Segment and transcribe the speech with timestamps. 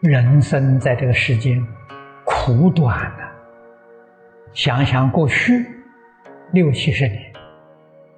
[0.00, 1.62] 人生在这个世间
[2.24, 3.32] 苦短啊！
[4.54, 5.66] 想想过去
[6.52, 7.20] 六七十年，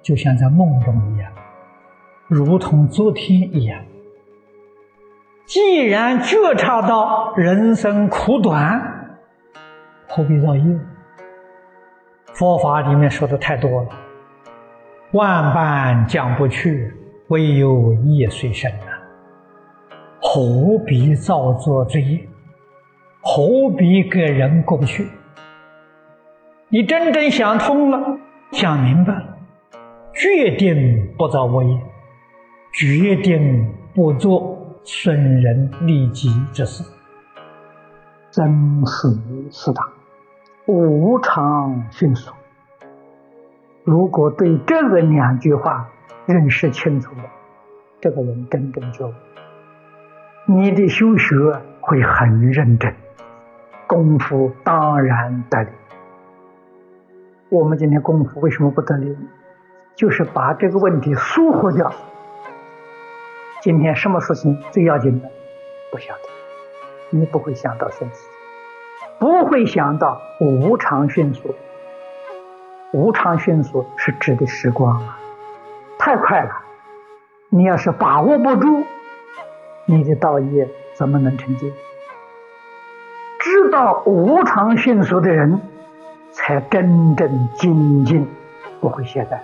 [0.01, 1.29] 就像在梦中一样，
[2.29, 3.83] 如同昨天一样。
[5.45, 8.81] 既然觉察到人生苦短，
[10.07, 10.79] 何必造业？
[12.33, 13.89] 佛法里面说的太多了，
[15.11, 16.93] 万般讲不去，
[17.27, 18.92] 唯有业随身呐。
[20.25, 22.27] 何必造作罪业？
[23.21, 25.05] 何必给人过不去？
[26.69, 28.17] 你真正想通了，
[28.53, 29.37] 想明白了，
[30.13, 31.77] 决定不造恶业，
[32.73, 36.83] 决定不做损人利己之事。
[38.31, 39.19] 生死
[39.51, 39.83] 四大。
[40.65, 42.33] 无常迅速。
[43.83, 45.89] 如果对这个两句话
[46.25, 47.25] 认识清楚了，
[47.99, 49.13] 这个人真正就
[50.45, 51.35] 你的修学
[51.79, 52.93] 会很认真，
[53.87, 55.69] 功夫当然得力。
[57.47, 59.15] 我们今天功夫为什么不得力？
[59.95, 61.93] 就是把这个问题疏忽掉。
[63.61, 65.31] 今天什么事情最要紧的？
[65.93, 68.27] 不晓得，你不会想到生死。
[69.19, 71.55] 不会想到无常迅速，
[72.91, 75.17] 无常迅速是指的时光啊，
[75.97, 76.51] 太快了。
[77.47, 78.83] 你要是把握不住，
[79.85, 81.67] 你的道业怎么能成就？
[83.39, 85.61] 知道无常迅速的人，
[86.31, 88.27] 才真正精进，
[88.79, 89.39] 不会懈怠，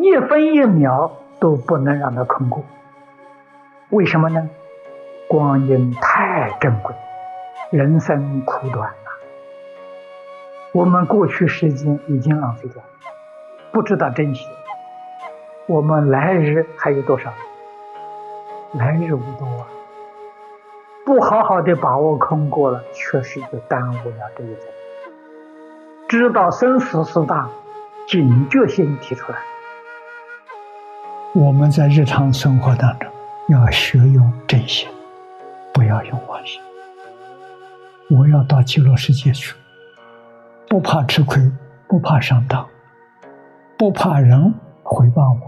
[0.00, 2.64] 一分一秒都不能让它空过。
[3.90, 4.48] 为什么呢？
[5.28, 6.94] 光阴太珍贵。
[7.70, 9.10] 人生苦短呐，
[10.72, 12.82] 我们过去时间已经浪费掉，
[13.72, 14.46] 不知道珍惜。
[15.66, 17.32] 我们来日还有多少？
[18.78, 19.66] 来日无多啊！
[21.04, 24.64] 不好好的把握空过了，确实就耽误了这一生。
[26.08, 27.48] 知道生死四大，
[28.06, 29.38] 警觉性提出来。
[31.34, 33.10] 我们在日常生活当中
[33.48, 34.88] 要学用真心，
[35.72, 36.60] 不要用妄心。
[38.10, 39.54] 我要到极乐世界去，
[40.68, 41.42] 不怕吃亏，
[41.88, 42.66] 不怕上当，
[43.76, 45.40] 不怕人回报我，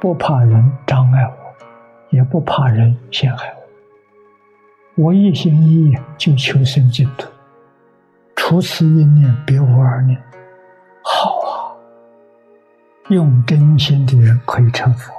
[0.00, 1.35] 不怕人障碍我，
[2.10, 3.54] 也不怕人陷害
[4.96, 5.04] 我。
[5.04, 7.28] 我一心一意就求生净土，
[8.34, 10.20] 除此一念，别无二念。
[11.02, 11.72] 好啊！
[13.10, 15.12] 用真心的人可以成佛，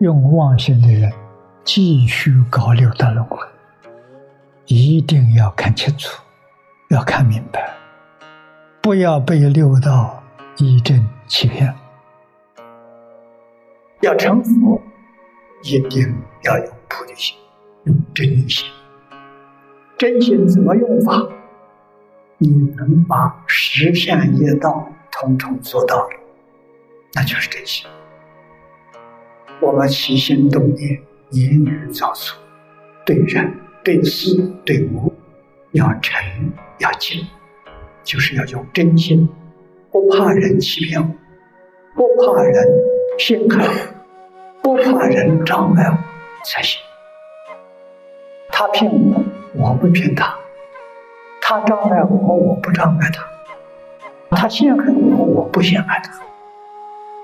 [0.00, 1.12] 用妄心的人
[1.64, 3.38] 继续搞六道轮回。
[4.66, 6.20] 一定要看清楚，
[6.90, 7.72] 要看明白，
[8.82, 10.22] 不要被六道
[10.56, 11.72] 一真欺骗。
[14.02, 14.80] 要成佛，
[15.66, 17.36] 一定要有菩提心，
[17.84, 18.66] 用真心。
[19.98, 21.28] 真心怎么用法？
[22.38, 26.10] 你能把十善业道统统做到了，
[27.14, 27.86] 那就是真心。
[29.60, 32.36] 我们起心动念，言语造作，
[33.04, 33.52] 对人。
[33.84, 35.14] 对事对物
[35.70, 36.20] 要诚
[36.80, 37.24] 要敬，
[38.02, 39.28] 就是要用真心，
[39.92, 41.08] 不怕人欺骗我，
[41.94, 42.66] 不怕人
[43.16, 43.64] 陷害，
[44.66, 45.96] 不怕人障碍我
[46.44, 46.80] 才行。
[48.48, 49.22] 他骗我，
[49.54, 50.34] 我不骗他；
[51.40, 53.22] 他障碍我，我不障碍他；
[54.36, 56.10] 他陷害我，我不陷害他。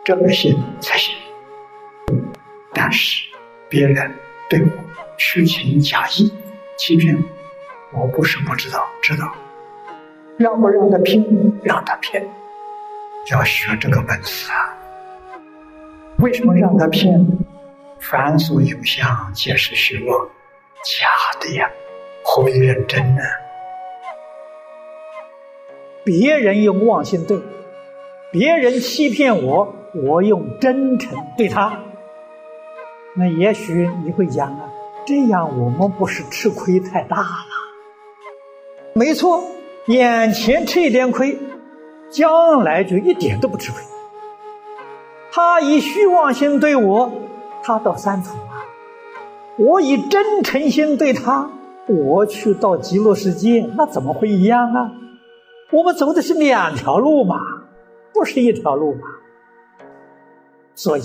[0.04, 1.12] 这个心才行。
[2.72, 3.24] 但是
[3.68, 4.14] 别人
[4.48, 4.68] 对我
[5.16, 6.32] 虚情假意。
[6.76, 7.20] 欺骗
[7.92, 9.26] 我，不是不知道，知道，
[10.36, 11.24] 让不让他骗？
[11.64, 12.24] 让他骗，
[13.32, 14.71] 要学这个本事啊！
[16.22, 17.26] 为什么让他骗？
[17.98, 20.28] 凡所有相，皆是虚妄，
[20.84, 21.08] 假
[21.40, 21.68] 的呀，
[22.22, 23.22] 何必认真呢？
[26.04, 27.40] 别人用妄心对，
[28.30, 31.80] 别人欺骗我，我用真诚对他，
[33.16, 34.72] 那也许你会讲啊。
[35.04, 37.26] 这样我们不是吃亏太大了？
[38.94, 39.42] 没错，
[39.86, 41.36] 眼前吃一点亏，
[42.10, 43.82] 将来就一点都不吃亏。
[45.34, 47.10] 他以虚妄心对我，
[47.62, 48.68] 他到三途啊；
[49.56, 51.50] 我以真诚心对他，
[51.86, 54.92] 我去到极乐世界，那怎么会一样啊？
[55.70, 57.36] 我们走的是两条路嘛，
[58.12, 59.00] 不是一条路嘛。
[60.74, 61.02] 所以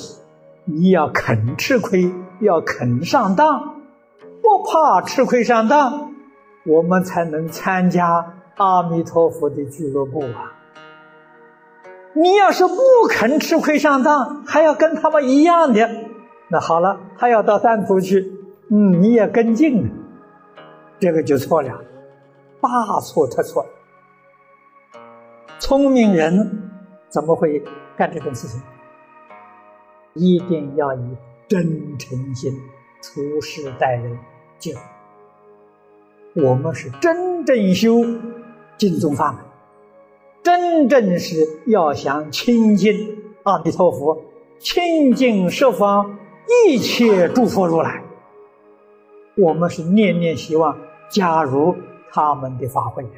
[0.65, 3.75] 你要肯吃亏，要肯上当。
[4.41, 6.11] 不怕吃亏上当，
[6.65, 10.53] 我们才能参加阿弥陀佛的俱乐部啊！
[12.13, 12.75] 你要是不
[13.09, 15.89] 肯吃亏上当，还要跟他们一样的，
[16.49, 18.31] 那好了，他要到三途去，
[18.69, 19.89] 嗯，你也跟进了，
[20.99, 21.81] 这个就错了，
[22.61, 23.65] 大错特错。
[25.59, 26.71] 聪明人
[27.09, 27.63] 怎么会
[27.95, 28.61] 干这种事情？
[30.13, 31.17] 一定要以
[31.47, 32.51] 真诚心
[33.01, 34.17] 处事待人
[34.57, 34.71] 就。
[36.41, 38.03] 我们是真正修
[38.77, 39.41] 净宗法门，
[40.47, 41.35] 真正是
[41.65, 44.17] 要想亲近阿弥陀佛，
[44.59, 46.17] 亲近十方
[46.65, 48.01] 一切诸佛如来。
[49.35, 50.77] 我们是念念希望
[51.09, 51.75] 加入
[52.13, 53.09] 他们的法会呀。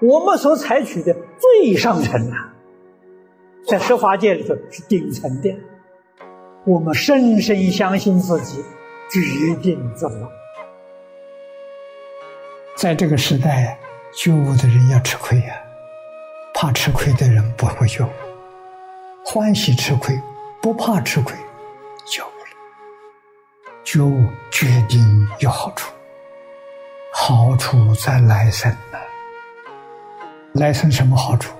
[0.00, 2.54] 我们所采取的最上层啊，
[3.66, 5.52] 在十法界里头是顶层的。
[6.64, 8.62] 我们深深相信自己，
[9.10, 10.30] 决定做到。
[12.76, 13.76] 在这个时代，
[14.12, 15.60] 觉悟的人要吃亏呀，
[16.54, 18.08] 怕吃亏的人不会觉悟，
[19.24, 20.18] 欢喜吃亏，
[20.62, 21.36] 不怕吃亏，
[22.06, 23.82] 觉悟了。
[23.84, 25.92] 觉悟决定有好处，
[27.12, 28.98] 好处在来生呢。
[30.52, 31.52] 来生什么好处？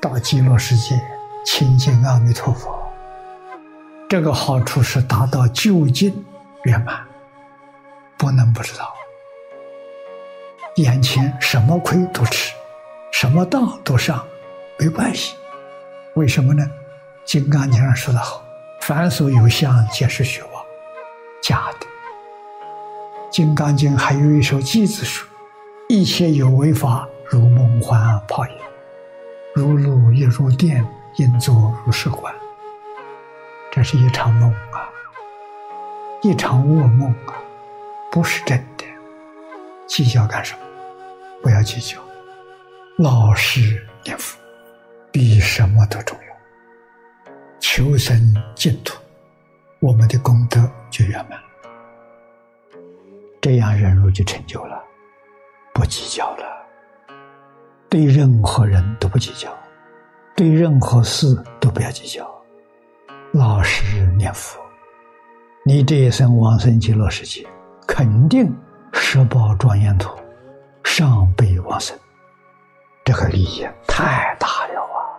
[0.00, 0.98] 到极乐世界
[1.44, 2.74] 亲近阿弥陀佛。
[4.08, 6.24] 这个好处是达到究竟
[6.64, 7.06] 圆满，
[8.16, 8.90] 不能不知道。
[10.76, 12.54] 眼前什么亏都吃，
[13.10, 14.26] 什么当都上，
[14.78, 15.34] 没关系。
[16.14, 16.64] 为什么呢？
[17.24, 18.42] 《金刚经》上说的好
[18.82, 20.64] ：“凡所有相，皆是虚妄，
[21.42, 21.86] 假的。”
[23.30, 25.28] 《金刚经》还有一首偈子说
[25.88, 28.52] ：“一切有为法，如梦幻泡影，
[29.54, 30.84] 如露亦如电，
[31.16, 32.34] 应作如是观。”
[33.70, 34.88] 这是一场梦啊，
[36.22, 37.34] 一场噩梦啊，
[38.10, 38.84] 不是真的。
[39.86, 40.60] 计较干什么？
[41.42, 41.98] 不要计较，
[43.02, 44.38] 老实念佛，
[45.10, 46.36] 比什么都重要。
[47.58, 48.14] 求生
[48.54, 48.94] 净土，
[49.80, 51.46] 我们的功德就圆满了。
[53.40, 54.78] 这样忍辱就成就了，
[55.72, 56.44] 不计较了，
[57.88, 59.50] 对任何人都不计较，
[60.36, 62.30] 对任何事都不要计较。
[63.32, 64.60] 老实念佛，
[65.64, 67.48] 你这一生往生极乐世界，
[67.86, 68.54] 肯定
[68.92, 70.14] 十宝庄严土，
[70.84, 71.98] 上辈往生，
[73.12, 75.18] 这个利益太大了啊！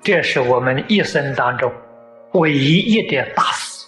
[0.00, 1.72] 这是我们一生当中
[2.34, 3.84] 唯一一点大事，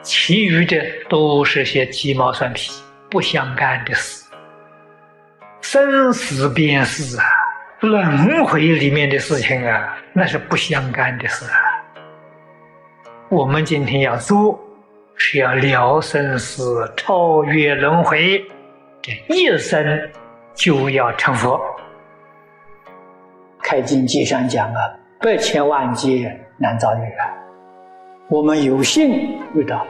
[0.00, 2.72] 其余的都是些鸡毛蒜皮、
[3.10, 4.24] 不相干的事，
[5.60, 7.24] 生死便是啊。
[7.80, 11.84] 轮回里面的事情啊，那是不相干的事啊。
[13.28, 14.58] 我们今天要做，
[15.16, 18.42] 是要了生死、超越轮回，
[19.02, 20.10] 这一生
[20.58, 21.60] 就要成佛。
[23.62, 24.80] 开经偈上讲啊，
[25.20, 27.22] 百千万劫难遭遇啊。
[28.28, 29.86] 我们有幸遇到，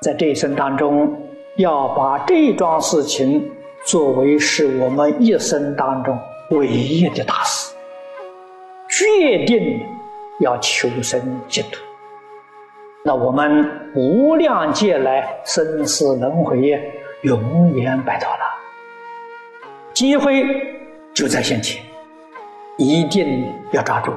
[0.00, 1.14] 在这一生当中，
[1.58, 3.46] 要把这桩事情
[3.84, 6.18] 作为是我们一生当中。
[6.50, 7.74] 唯一的大事，
[8.90, 9.80] 决定
[10.40, 11.18] 要求生
[11.48, 11.78] 净土。
[13.04, 16.78] 那我们无量劫来生死轮回，
[17.22, 18.51] 永远摆脱了。
[19.94, 20.44] 机会
[21.14, 21.82] 就在眼前，
[22.78, 24.12] 一定要抓住。